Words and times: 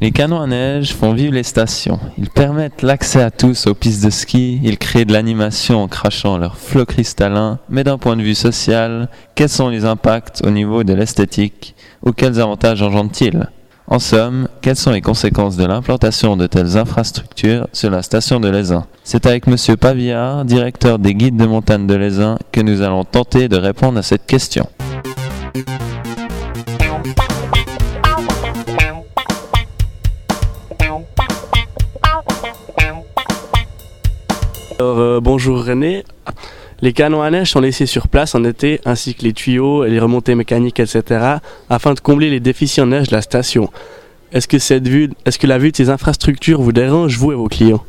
Les 0.00 0.12
canons 0.12 0.40
à 0.40 0.46
neige 0.46 0.94
font 0.94 1.12
vivre 1.12 1.34
les 1.34 1.42
stations. 1.42 1.98
Ils 2.18 2.30
permettent 2.30 2.82
l'accès 2.82 3.20
à 3.20 3.32
tous 3.32 3.66
aux 3.66 3.74
pistes 3.74 4.04
de 4.04 4.10
ski. 4.10 4.60
Ils 4.62 4.78
créent 4.78 5.04
de 5.04 5.12
l'animation 5.12 5.82
en 5.82 5.88
crachant 5.88 6.38
leurs 6.38 6.56
flots 6.56 6.86
cristallins. 6.86 7.58
Mais 7.68 7.82
d'un 7.82 7.98
point 7.98 8.14
de 8.14 8.22
vue 8.22 8.36
social, 8.36 9.08
quels 9.34 9.48
sont 9.48 9.68
les 9.68 9.84
impacts 9.84 10.40
au 10.46 10.50
niveau 10.50 10.84
de 10.84 10.94
l'esthétique 10.94 11.74
ou 12.02 12.12
quels 12.12 12.40
avantages 12.40 12.80
engendrent-ils? 12.80 13.48
En 13.88 13.98
somme, 13.98 14.46
quelles 14.60 14.76
sont 14.76 14.92
les 14.92 15.00
conséquences 15.00 15.56
de 15.56 15.64
l'implantation 15.64 16.36
de 16.36 16.46
telles 16.46 16.76
infrastructures 16.76 17.66
sur 17.72 17.90
la 17.90 18.02
station 18.02 18.38
de 18.38 18.48
Lézin 18.48 18.86
C'est 19.02 19.26
avec 19.26 19.48
Monsieur 19.48 19.76
Pavillard, 19.76 20.44
directeur 20.44 21.00
des 21.00 21.14
guides 21.14 21.38
de 21.38 21.46
montagne 21.46 21.88
de 21.88 21.94
Lézin, 21.94 22.38
que 22.52 22.60
nous 22.60 22.82
allons 22.82 23.04
tenter 23.04 23.48
de 23.48 23.56
répondre 23.56 23.98
à 23.98 24.02
cette 24.02 24.26
question. 24.26 24.68
Euh, 34.80 35.20
bonjour 35.20 35.64
René. 35.64 36.04
Les 36.82 36.92
canons 36.92 37.22
à 37.22 37.30
neige 37.32 37.50
sont 37.50 37.60
laissés 37.60 37.86
sur 37.86 38.06
place 38.06 38.36
en 38.36 38.44
été, 38.44 38.80
ainsi 38.84 39.16
que 39.16 39.24
les 39.24 39.32
tuyaux 39.32 39.84
et 39.84 39.90
les 39.90 39.98
remontées 39.98 40.36
mécaniques, 40.36 40.78
etc., 40.78 41.38
afin 41.68 41.94
de 41.94 42.00
combler 42.00 42.30
les 42.30 42.38
déficits 42.38 42.80
en 42.80 42.86
neige 42.86 43.08
de 43.08 43.16
la 43.16 43.22
station. 43.22 43.70
Est-ce 44.30 44.46
que, 44.46 44.60
cette 44.60 44.86
vue, 44.86 45.10
est-ce 45.24 45.40
que 45.40 45.48
la 45.48 45.58
vue 45.58 45.72
de 45.72 45.76
ces 45.76 45.90
infrastructures 45.90 46.62
vous 46.62 46.70
dérange, 46.70 47.18
vous 47.18 47.32
et 47.32 47.34
vos 47.34 47.48
clients? 47.48 47.82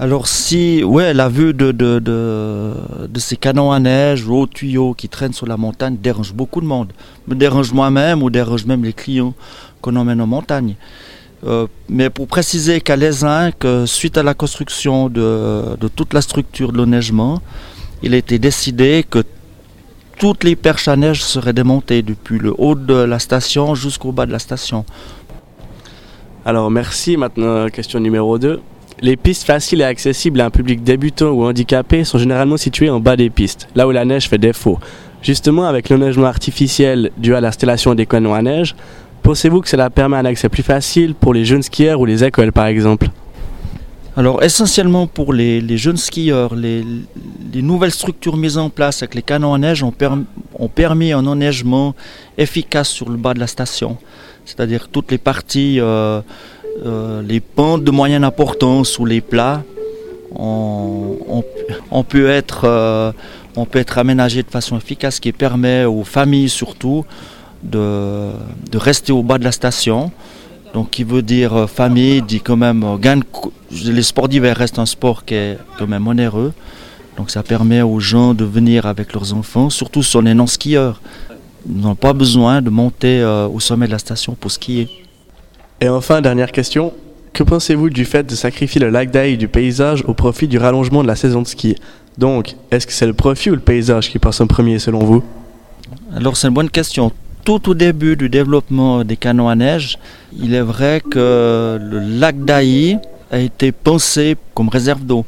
Alors 0.00 0.26
si, 0.26 0.82
ouais, 0.82 1.14
la 1.14 1.28
vue 1.28 1.54
de, 1.54 2.74
ces 3.16 3.36
canons 3.36 3.70
à 3.70 3.78
neige 3.78 4.26
ou 4.26 4.34
hauts 4.34 4.46
tuyaux 4.48 4.94
qui 4.94 5.08
traînent 5.08 5.32
sur 5.32 5.46
la 5.46 5.56
montagne 5.56 5.96
dérange 6.00 6.32
beaucoup 6.32 6.60
de 6.60 6.66
monde. 6.66 6.92
Me 7.28 7.36
dérange 7.36 7.72
moi-même 7.72 8.22
ou 8.24 8.30
dérange 8.30 8.64
même 8.64 8.84
les 8.84 8.92
clients 8.92 9.34
qu'on 9.80 9.94
emmène 9.94 10.20
en 10.20 10.26
montagne. 10.26 10.74
Euh, 11.46 11.66
mais 11.88 12.10
pour 12.10 12.26
préciser 12.26 12.80
qu'à 12.80 12.96
l'Aisin, 12.96 13.50
que 13.52 13.86
suite 13.86 14.18
à 14.18 14.22
la 14.22 14.34
construction 14.34 15.08
de, 15.08 15.76
de 15.78 15.88
toute 15.88 16.12
la 16.12 16.20
structure 16.20 16.72
de 16.72 16.78
l'enneigement, 16.78 17.40
il 18.02 18.14
a 18.14 18.16
été 18.16 18.38
décidé 18.38 19.04
que 19.08 19.22
toutes 20.18 20.42
les 20.42 20.56
perches 20.56 20.88
à 20.88 20.96
neige 20.96 21.22
seraient 21.22 21.52
démontées 21.52 22.02
depuis 22.02 22.38
le 22.38 22.52
haut 22.58 22.74
de 22.74 22.94
la 22.94 23.20
station 23.20 23.74
jusqu'au 23.74 24.10
bas 24.10 24.26
de 24.26 24.32
la 24.32 24.40
station. 24.40 24.84
Alors 26.44 26.70
merci. 26.70 27.16
Maintenant, 27.16 27.68
question 27.68 28.00
numéro 28.00 28.38
2. 28.38 28.60
Les 29.00 29.16
pistes 29.16 29.44
faciles 29.44 29.80
et 29.80 29.84
accessibles 29.84 30.40
à 30.40 30.46
un 30.46 30.50
public 30.50 30.82
débutant 30.82 31.30
ou 31.30 31.44
handicapé 31.44 32.02
sont 32.02 32.18
généralement 32.18 32.56
situées 32.56 32.90
en 32.90 32.98
bas 32.98 33.16
des 33.16 33.30
pistes, 33.30 33.68
là 33.76 33.86
où 33.86 33.92
la 33.92 34.04
neige 34.04 34.28
fait 34.28 34.38
défaut. 34.38 34.78
Justement, 35.22 35.66
avec 35.66 35.88
l'enneigement 35.88 36.26
artificiel 36.26 37.10
dû 37.16 37.34
à 37.34 37.40
l'installation 37.40 37.94
des 37.94 38.06
canons 38.06 38.34
à 38.34 38.42
neige, 38.42 38.74
pensez-vous 39.22 39.60
que 39.60 39.68
cela 39.68 39.90
permet 39.90 40.16
un 40.16 40.24
accès 40.24 40.48
plus 40.48 40.62
facile 40.62 41.14
pour 41.14 41.34
les 41.34 41.44
jeunes 41.44 41.62
skieurs 41.62 42.00
ou 42.00 42.04
les 42.06 42.24
écoles 42.24 42.52
par 42.52 42.66
exemple 42.66 43.08
Alors 44.16 44.42
essentiellement 44.42 45.06
pour 45.06 45.32
les, 45.32 45.60
jeunes 45.76 45.96
skieurs, 45.96 46.54
les, 46.54 46.84
les 47.52 47.62
nouvelles 47.62 47.92
structures 47.92 48.36
mises 48.36 48.58
en 48.58 48.70
place 48.70 49.02
avec 49.02 49.14
les 49.14 49.22
canons 49.22 49.54
à 49.54 49.58
neige 49.58 49.82
ont, 49.82 49.92
perm- 49.92 50.24
ont 50.58 50.68
permis 50.68 51.12
un 51.12 51.26
enneigement 51.26 51.94
efficace 52.36 52.88
sur 52.88 53.08
le 53.08 53.16
bas 53.16 53.34
de 53.34 53.40
la 53.40 53.46
station. 53.46 53.96
C'est-à-dire 54.44 54.88
toutes 54.88 55.10
les 55.10 55.18
parties, 55.18 55.78
euh, 55.78 56.20
euh, 56.86 57.22
les 57.22 57.40
pentes 57.40 57.84
de 57.84 57.90
moyenne 57.90 58.24
importance 58.24 58.98
ou 58.98 59.04
les 59.04 59.20
plats 59.20 59.62
ont, 60.34 61.16
ont- 61.28 61.44
ont 61.90 62.02
pu 62.04 62.26
être, 62.26 62.62
euh, 62.64 63.12
de 64.42 64.50
façon 64.50 64.76
efficace, 64.78 65.16
ce 65.16 65.20
qui 65.20 65.32
permet 65.32 65.84
aux 65.84 66.04
familles 66.04 66.48
surtout 66.48 67.04
de, 67.62 68.30
de 68.70 68.78
rester 68.78 69.12
au 69.12 69.22
bas 69.22 69.38
de 69.38 69.44
la 69.44 69.52
station. 69.52 70.10
Donc, 70.74 70.90
qui 70.90 71.02
veut 71.04 71.22
dire 71.22 71.54
euh, 71.54 71.66
famille, 71.66 72.20
dit 72.22 72.40
quand 72.40 72.56
même 72.56 72.84
euh, 72.84 72.96
gain 72.96 73.20
les 73.70 74.02
sports 74.02 74.28
d'hiver 74.28 74.56
restent 74.56 74.78
un 74.78 74.86
sport 74.86 75.24
qui 75.24 75.34
est 75.34 75.58
quand 75.78 75.86
même 75.86 76.06
onéreux. 76.06 76.52
Donc, 77.16 77.30
ça 77.30 77.42
permet 77.42 77.82
aux 77.82 78.00
gens 78.00 78.34
de 78.34 78.44
venir 78.44 78.86
avec 78.86 79.12
leurs 79.12 79.32
enfants, 79.34 79.70
surtout 79.70 80.02
sur 80.02 80.22
les 80.22 80.34
non-skieurs. 80.34 81.00
Ils 81.68 81.80
n'ont 81.80 81.94
pas 81.94 82.12
besoin 82.12 82.62
de 82.62 82.70
monter 82.70 83.20
euh, 83.20 83.48
au 83.48 83.60
sommet 83.60 83.86
de 83.86 83.92
la 83.92 83.98
station 83.98 84.36
pour 84.38 84.50
skier. 84.50 84.88
Et 85.80 85.88
enfin, 85.88 86.20
dernière 86.20 86.52
question. 86.52 86.92
Que 87.32 87.42
pensez-vous 87.42 87.90
du 87.90 88.04
fait 88.04 88.24
de 88.24 88.34
sacrifier 88.34 88.80
le 88.80 88.90
lac 88.90 89.10
d'Aï 89.10 89.36
du 89.36 89.48
paysage 89.48 90.02
au 90.06 90.14
profit 90.14 90.48
du 90.48 90.58
rallongement 90.58 91.02
de 91.02 91.08
la 91.08 91.16
saison 91.16 91.42
de 91.42 91.46
ski? 91.46 91.76
Donc, 92.16 92.56
est-ce 92.70 92.86
que 92.86 92.92
c'est 92.92 93.06
le 93.06 93.12
profit 93.12 93.50
ou 93.50 93.54
le 93.54 93.60
paysage 93.60 94.10
qui 94.10 94.18
passe 94.18 94.40
en 94.40 94.46
premier 94.46 94.78
selon 94.78 95.00
vous? 95.00 95.22
Alors 96.14 96.36
c'est 96.36 96.48
une 96.48 96.54
bonne 96.54 96.70
question. 96.70 97.12
Tout 97.48 97.70
au 97.70 97.72
début 97.72 98.14
du 98.14 98.28
développement 98.28 99.04
des 99.04 99.16
canons 99.16 99.48
à 99.48 99.54
neige, 99.54 99.98
il 100.38 100.52
est 100.52 100.60
vrai 100.60 101.00
que 101.00 101.78
le 101.80 101.98
lac 101.98 102.44
d'Aï 102.44 102.98
a 103.30 103.38
été 103.38 103.72
pensé 103.72 104.36
comme 104.52 104.68
réserve 104.68 105.02
d'eau. 105.06 105.24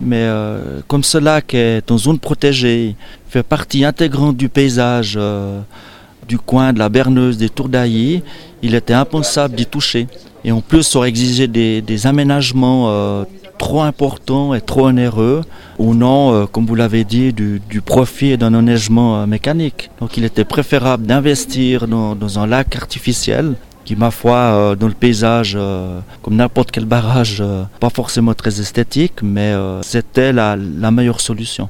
Mais 0.00 0.22
euh, 0.22 0.80
comme 0.88 1.04
ce 1.04 1.18
lac 1.18 1.52
est 1.52 1.90
en 1.90 1.98
zone 1.98 2.18
protégée, 2.18 2.96
fait 3.28 3.42
partie 3.42 3.84
intégrante 3.84 4.34
du 4.34 4.48
paysage 4.48 5.12
euh, 5.20 5.60
du 6.26 6.38
coin 6.38 6.72
de 6.72 6.78
la 6.78 6.88
Berneuse, 6.88 7.36
des 7.36 7.50
Tours 7.50 7.68
d'Ailly, 7.68 8.22
il 8.62 8.74
était 8.74 8.94
impensable 8.94 9.54
d'y 9.54 9.66
toucher. 9.66 10.06
Et 10.46 10.52
en 10.52 10.62
plus, 10.62 10.84
ça 10.84 11.00
aurait 11.00 11.10
exigé 11.10 11.48
des, 11.48 12.06
aménagements 12.06 12.86
euh, 12.88 13.24
trop 13.62 13.82
importants 13.82 14.54
et 14.54 14.60
trop 14.60 14.88
onéreux, 14.88 15.42
au 15.78 15.94
nom, 15.94 16.34
euh, 16.34 16.46
comme 16.46 16.66
vous 16.66 16.74
l'avez 16.74 17.04
dit, 17.04 17.32
du, 17.32 17.80
profit 17.80 18.32
et 18.32 18.36
d'un 18.36 18.54
enneigement 18.54 19.10
euh, 19.22 19.26
mécanique. 19.26 19.88
Donc 20.00 20.16
il 20.16 20.24
était 20.24 20.44
préférable 20.44 21.06
d'investir 21.06 21.86
dans, 21.86 22.38
un 22.40 22.46
lac 22.48 22.74
artificiel 22.74 23.54
qui, 23.84 23.94
ma 23.94 24.10
foi, 24.10 24.36
euh, 24.36 24.74
dans 24.74 24.88
le 24.88 24.94
paysage, 24.94 25.56
comme 26.22 26.34
n'importe 26.34 26.72
quel 26.72 26.86
barrage, 26.86 27.42
pas 27.78 27.90
forcément 27.90 28.34
très 28.34 28.60
esthétique, 28.60 29.22
mais 29.22 29.54
c'était 29.82 30.32
la 30.32 30.56
meilleure 30.90 31.20
solution. 31.20 31.68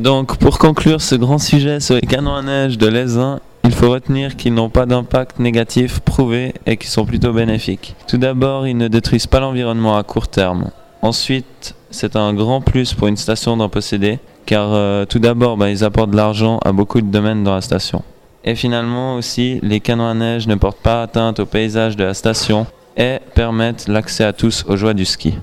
Donc, 0.00 0.38
pour 0.38 0.58
conclure 0.58 1.02
ce 1.02 1.14
grand 1.14 1.36
sujet 1.36 1.78
sur 1.78 1.94
les 1.94 2.00
canons 2.00 2.34
à 2.34 2.40
neige 2.40 2.78
de 2.78 2.86
l'Aisin, 2.86 3.38
il 3.64 3.72
faut 3.72 3.90
retenir 3.90 4.34
qu'ils 4.34 4.54
n'ont 4.54 4.70
pas 4.70 4.86
d'impact 4.86 5.38
négatif 5.38 6.00
prouvé 6.00 6.54
et 6.64 6.78
qu'ils 6.78 6.88
sont 6.88 7.04
plutôt 7.04 7.34
bénéfiques. 7.34 7.94
Tout 8.08 8.16
d'abord, 8.16 8.66
ils 8.66 8.78
ne 8.78 8.88
détruisent 8.88 9.26
pas 9.26 9.40
l'environnement 9.40 9.98
à 9.98 10.02
court 10.02 10.28
terme. 10.28 10.70
Ensuite, 11.02 11.74
c'est 11.90 12.16
un 12.16 12.32
grand 12.32 12.62
plus 12.62 12.94
pour 12.94 13.08
une 13.08 13.18
station 13.18 13.58
d'en 13.58 13.68
posséder, 13.68 14.20
car 14.46 14.72
euh, 14.72 15.04
tout 15.04 15.18
d'abord, 15.18 15.58
bah, 15.58 15.68
ils 15.68 15.84
apportent 15.84 16.12
de 16.12 16.16
l'argent 16.16 16.60
à 16.64 16.72
beaucoup 16.72 17.02
de 17.02 17.10
domaines 17.10 17.44
dans 17.44 17.54
la 17.54 17.60
station. 17.60 18.02
Et 18.42 18.54
finalement 18.54 19.16
aussi, 19.16 19.60
les 19.62 19.80
canons 19.80 20.08
à 20.08 20.14
neige 20.14 20.46
ne 20.46 20.54
portent 20.54 20.80
pas 20.80 21.02
atteinte 21.02 21.40
au 21.40 21.44
paysage 21.44 21.96
de 21.96 22.04
la 22.04 22.14
station 22.14 22.66
et 22.96 23.18
permettent 23.34 23.86
l'accès 23.86 24.24
à 24.24 24.32
tous 24.32 24.64
aux 24.66 24.78
joies 24.78 24.94
du 24.94 25.04
ski. 25.04 25.34